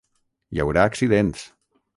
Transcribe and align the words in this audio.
Hi 0.55 0.63
haurà 0.63 0.87
accidents. 0.93 1.47